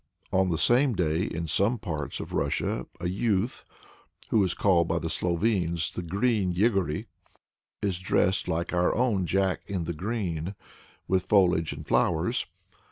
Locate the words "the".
0.49-0.57, 4.97-5.11, 5.91-6.01, 9.83-9.93